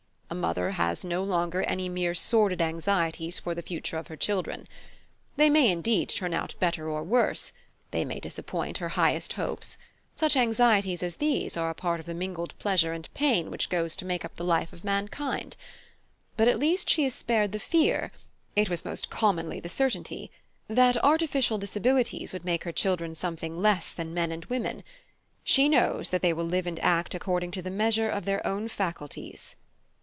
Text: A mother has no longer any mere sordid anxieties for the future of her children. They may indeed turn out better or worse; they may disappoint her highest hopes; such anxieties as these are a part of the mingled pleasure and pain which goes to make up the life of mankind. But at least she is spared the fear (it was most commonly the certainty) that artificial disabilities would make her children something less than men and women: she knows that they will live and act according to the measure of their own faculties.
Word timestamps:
A 0.29 0.33
mother 0.33 0.71
has 0.71 1.03
no 1.03 1.25
longer 1.25 1.61
any 1.63 1.89
mere 1.89 2.15
sordid 2.15 2.61
anxieties 2.61 3.37
for 3.37 3.53
the 3.53 3.61
future 3.61 3.97
of 3.97 4.07
her 4.07 4.15
children. 4.15 4.65
They 5.35 5.49
may 5.49 5.69
indeed 5.69 6.07
turn 6.07 6.33
out 6.33 6.55
better 6.57 6.87
or 6.89 7.03
worse; 7.03 7.51
they 7.91 8.05
may 8.05 8.21
disappoint 8.21 8.77
her 8.77 8.87
highest 8.95 9.33
hopes; 9.33 9.77
such 10.15 10.37
anxieties 10.37 11.03
as 11.03 11.17
these 11.17 11.57
are 11.57 11.69
a 11.69 11.73
part 11.75 11.99
of 11.99 12.05
the 12.05 12.13
mingled 12.13 12.57
pleasure 12.59 12.93
and 12.93 13.13
pain 13.13 13.51
which 13.51 13.67
goes 13.69 13.93
to 13.97 14.05
make 14.05 14.23
up 14.23 14.37
the 14.37 14.45
life 14.45 14.71
of 14.71 14.85
mankind. 14.85 15.57
But 16.37 16.47
at 16.47 16.59
least 16.59 16.89
she 16.89 17.03
is 17.03 17.13
spared 17.13 17.51
the 17.51 17.59
fear 17.59 18.13
(it 18.55 18.69
was 18.69 18.85
most 18.85 19.09
commonly 19.09 19.59
the 19.59 19.67
certainty) 19.67 20.31
that 20.69 20.95
artificial 21.03 21.57
disabilities 21.57 22.31
would 22.31 22.45
make 22.45 22.63
her 22.63 22.71
children 22.71 23.15
something 23.15 23.61
less 23.61 23.91
than 23.91 24.13
men 24.13 24.31
and 24.31 24.45
women: 24.45 24.85
she 25.43 25.67
knows 25.67 26.09
that 26.11 26.21
they 26.21 26.31
will 26.31 26.45
live 26.45 26.67
and 26.67 26.79
act 26.79 27.13
according 27.13 27.51
to 27.51 27.61
the 27.61 27.69
measure 27.69 28.09
of 28.09 28.23
their 28.23 28.47
own 28.47 28.69
faculties. 28.69 29.57